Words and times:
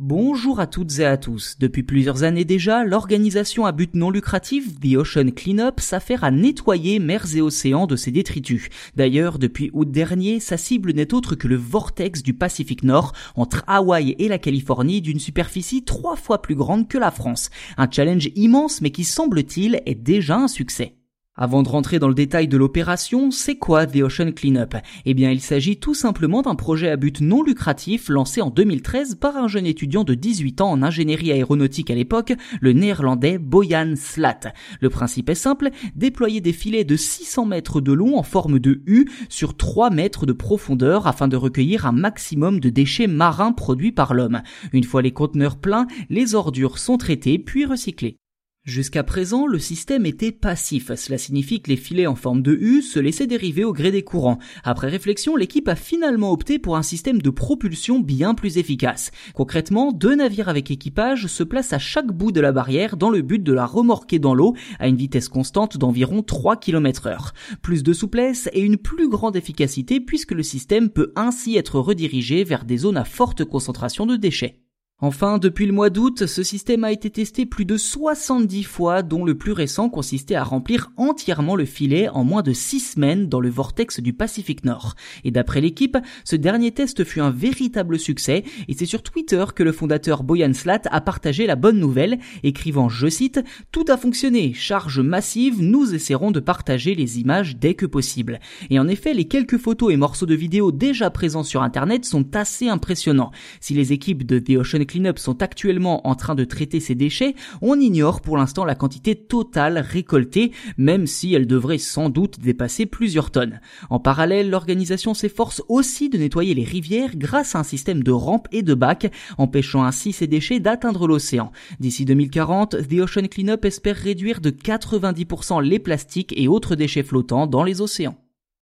Bonjour 0.00 0.58
à 0.58 0.66
toutes 0.66 0.98
et 0.98 1.04
à 1.04 1.16
tous. 1.16 1.54
Depuis 1.60 1.84
plusieurs 1.84 2.24
années 2.24 2.44
déjà, 2.44 2.82
l'organisation 2.82 3.64
à 3.64 3.70
but 3.70 3.94
non 3.94 4.10
lucratif 4.10 4.80
The 4.80 4.96
Ocean 4.96 5.30
Cleanup 5.30 5.78
s'affaire 5.78 6.24
à 6.24 6.32
nettoyer 6.32 6.98
mers 6.98 7.36
et 7.36 7.40
océans 7.40 7.86
de 7.86 7.94
ses 7.94 8.10
détritus. 8.10 8.70
D'ailleurs, 8.96 9.38
depuis 9.38 9.70
août 9.72 9.88
dernier, 9.88 10.40
sa 10.40 10.56
cible 10.56 10.92
n'est 10.94 11.14
autre 11.14 11.36
que 11.36 11.46
le 11.46 11.54
vortex 11.54 12.24
du 12.24 12.34
Pacifique 12.34 12.82
Nord 12.82 13.12
entre 13.36 13.62
Hawaï 13.68 14.16
et 14.18 14.26
la 14.26 14.38
Californie 14.38 15.00
d'une 15.00 15.20
superficie 15.20 15.84
trois 15.84 16.16
fois 16.16 16.42
plus 16.42 16.56
grande 16.56 16.88
que 16.88 16.98
la 16.98 17.12
France. 17.12 17.50
Un 17.76 17.88
challenge 17.88 18.30
immense 18.34 18.80
mais 18.80 18.90
qui 18.90 19.04
semble-t-il 19.04 19.80
est 19.86 19.94
déjà 19.94 20.38
un 20.38 20.48
succès. 20.48 20.96
Avant 21.36 21.64
de 21.64 21.68
rentrer 21.68 21.98
dans 21.98 22.06
le 22.06 22.14
détail 22.14 22.46
de 22.46 22.56
l'opération, 22.56 23.32
c'est 23.32 23.56
quoi 23.56 23.86
The 23.86 24.02
Ocean 24.02 24.30
Cleanup? 24.30 24.76
Eh 25.04 25.14
bien, 25.14 25.32
il 25.32 25.40
s'agit 25.40 25.78
tout 25.78 25.92
simplement 25.92 26.42
d'un 26.42 26.54
projet 26.54 26.88
à 26.88 26.96
but 26.96 27.20
non 27.20 27.42
lucratif 27.42 28.08
lancé 28.08 28.40
en 28.40 28.50
2013 28.50 29.16
par 29.16 29.36
un 29.36 29.48
jeune 29.48 29.66
étudiant 29.66 30.04
de 30.04 30.14
18 30.14 30.60
ans 30.60 30.70
en 30.70 30.80
ingénierie 30.80 31.32
aéronautique 31.32 31.90
à 31.90 31.96
l'époque, 31.96 32.34
le 32.60 32.72
néerlandais 32.72 33.38
Boyan 33.38 33.94
Slat. 33.96 34.52
Le 34.80 34.90
principe 34.90 35.28
est 35.28 35.34
simple, 35.34 35.70
déployer 35.96 36.40
des 36.40 36.52
filets 36.52 36.84
de 36.84 36.94
600 36.94 37.46
mètres 37.46 37.80
de 37.80 37.92
long 37.92 38.16
en 38.16 38.22
forme 38.22 38.60
de 38.60 38.82
U 38.86 39.10
sur 39.28 39.56
3 39.56 39.90
mètres 39.90 40.26
de 40.26 40.32
profondeur 40.32 41.08
afin 41.08 41.26
de 41.26 41.36
recueillir 41.36 41.84
un 41.84 41.92
maximum 41.92 42.60
de 42.60 42.70
déchets 42.70 43.08
marins 43.08 43.50
produits 43.50 43.90
par 43.90 44.14
l'homme. 44.14 44.42
Une 44.72 44.84
fois 44.84 45.02
les 45.02 45.10
conteneurs 45.10 45.56
pleins, 45.56 45.88
les 46.10 46.36
ordures 46.36 46.78
sont 46.78 46.96
traitées 46.96 47.40
puis 47.40 47.64
recyclées. 47.64 48.20
Jusqu'à 48.64 49.02
présent, 49.02 49.46
le 49.46 49.58
système 49.58 50.06
était 50.06 50.32
passif. 50.32 50.90
Cela 50.94 51.18
signifie 51.18 51.60
que 51.60 51.68
les 51.68 51.76
filets 51.76 52.06
en 52.06 52.14
forme 52.14 52.40
de 52.40 52.54
U 52.54 52.80
se 52.80 52.98
laissaient 52.98 53.26
dériver 53.26 53.62
au 53.62 53.74
gré 53.74 53.90
des 53.90 54.02
courants. 54.02 54.38
Après 54.62 54.88
réflexion, 54.88 55.36
l'équipe 55.36 55.68
a 55.68 55.74
finalement 55.74 56.32
opté 56.32 56.58
pour 56.58 56.78
un 56.78 56.82
système 56.82 57.20
de 57.20 57.28
propulsion 57.28 58.00
bien 58.00 58.34
plus 58.34 58.56
efficace. 58.56 59.10
Concrètement, 59.34 59.92
deux 59.92 60.14
navires 60.14 60.48
avec 60.48 60.70
équipage 60.70 61.26
se 61.26 61.42
placent 61.42 61.74
à 61.74 61.78
chaque 61.78 62.10
bout 62.10 62.32
de 62.32 62.40
la 62.40 62.52
barrière 62.52 62.96
dans 62.96 63.10
le 63.10 63.20
but 63.20 63.42
de 63.42 63.52
la 63.52 63.66
remorquer 63.66 64.18
dans 64.18 64.34
l'eau 64.34 64.54
à 64.78 64.88
une 64.88 64.96
vitesse 64.96 65.28
constante 65.28 65.76
d'environ 65.76 66.22
3 66.22 66.56
km 66.56 67.06
heure. 67.06 67.34
Plus 67.60 67.82
de 67.82 67.92
souplesse 67.92 68.48
et 68.54 68.62
une 68.62 68.78
plus 68.78 69.10
grande 69.10 69.36
efficacité 69.36 70.00
puisque 70.00 70.32
le 70.32 70.42
système 70.42 70.88
peut 70.88 71.12
ainsi 71.16 71.58
être 71.58 71.78
redirigé 71.78 72.44
vers 72.44 72.64
des 72.64 72.78
zones 72.78 72.96
à 72.96 73.04
forte 73.04 73.44
concentration 73.44 74.06
de 74.06 74.16
déchets. 74.16 74.63
Enfin, 75.00 75.38
depuis 75.38 75.66
le 75.66 75.72
mois 75.72 75.90
d'août, 75.90 76.24
ce 76.24 76.44
système 76.44 76.84
a 76.84 76.92
été 76.92 77.10
testé 77.10 77.46
plus 77.46 77.64
de 77.64 77.76
70 77.76 78.62
fois, 78.62 79.02
dont 79.02 79.24
le 79.24 79.36
plus 79.36 79.50
récent 79.50 79.88
consistait 79.88 80.36
à 80.36 80.44
remplir 80.44 80.92
entièrement 80.96 81.56
le 81.56 81.64
filet 81.64 82.08
en 82.08 82.22
moins 82.22 82.42
de 82.42 82.52
6 82.52 82.78
semaines 82.78 83.28
dans 83.28 83.40
le 83.40 83.50
vortex 83.50 83.98
du 83.98 84.12
Pacifique 84.12 84.64
Nord. 84.64 84.94
Et 85.24 85.32
d'après 85.32 85.60
l'équipe, 85.60 85.98
ce 86.22 86.36
dernier 86.36 86.70
test 86.70 87.02
fut 87.02 87.20
un 87.20 87.32
véritable 87.32 87.98
succès, 87.98 88.44
et 88.68 88.74
c'est 88.74 88.86
sur 88.86 89.02
Twitter 89.02 89.44
que 89.52 89.64
le 89.64 89.72
fondateur 89.72 90.22
Boyan 90.22 90.52
Slat 90.52 90.82
a 90.84 91.00
partagé 91.00 91.48
la 91.48 91.56
bonne 91.56 91.80
nouvelle, 91.80 92.20
écrivant, 92.44 92.88
je 92.88 93.08
cite, 93.08 93.40
Tout 93.72 93.86
a 93.88 93.96
fonctionné, 93.96 94.52
charge 94.54 95.00
massive, 95.00 95.60
nous 95.60 95.92
essaierons 95.92 96.30
de 96.30 96.38
partager 96.38 96.94
les 96.94 97.18
images 97.18 97.56
dès 97.56 97.74
que 97.74 97.86
possible. 97.86 98.38
Et 98.70 98.78
en 98.78 98.86
effet, 98.86 99.12
les 99.12 99.26
quelques 99.26 99.58
photos 99.58 99.92
et 99.92 99.96
morceaux 99.96 100.26
de 100.26 100.36
vidéos 100.36 100.70
déjà 100.70 101.10
présents 101.10 101.42
sur 101.42 101.64
internet 101.64 102.04
sont 102.04 102.36
assez 102.36 102.68
impressionnants. 102.68 103.32
Si 103.58 103.74
les 103.74 103.92
équipes 103.92 104.24
de 104.24 104.38
The 104.38 104.58
Ocean 104.60 104.83
clean-up 104.86 105.18
sont 105.18 105.42
actuellement 105.42 106.06
en 106.06 106.14
train 106.14 106.34
de 106.34 106.44
traiter 106.44 106.80
ces 106.80 106.94
déchets, 106.94 107.34
on 107.62 107.78
ignore 107.78 108.20
pour 108.20 108.36
l'instant 108.36 108.64
la 108.64 108.74
quantité 108.74 109.14
totale 109.14 109.78
récoltée, 109.78 110.52
même 110.76 111.06
si 111.06 111.34
elle 111.34 111.46
devrait 111.46 111.78
sans 111.78 112.08
doute 112.08 112.40
dépasser 112.40 112.86
plusieurs 112.86 113.30
tonnes. 113.30 113.60
En 113.90 114.00
parallèle, 114.00 114.50
l'organisation 114.50 115.14
s'efforce 115.14 115.62
aussi 115.68 116.08
de 116.08 116.18
nettoyer 116.18 116.54
les 116.54 116.64
rivières 116.64 117.16
grâce 117.16 117.54
à 117.54 117.60
un 117.60 117.64
système 117.64 118.02
de 118.02 118.12
rampes 118.12 118.48
et 118.52 118.62
de 118.62 118.74
bacs, 118.74 119.10
empêchant 119.38 119.84
ainsi 119.84 120.12
ces 120.12 120.26
déchets 120.26 120.60
d'atteindre 120.60 121.06
l'océan. 121.06 121.52
D'ici 121.80 122.04
2040, 122.04 122.88
The 122.88 123.00
Ocean 123.00 123.26
Cleanup 123.30 123.64
espère 123.64 123.96
réduire 123.96 124.40
de 124.40 124.50
90% 124.50 125.62
les 125.62 125.78
plastiques 125.78 126.34
et 126.36 126.48
autres 126.48 126.76
déchets 126.76 127.02
flottants 127.02 127.46
dans 127.46 127.62
les 127.62 127.80
océans. 127.80 128.16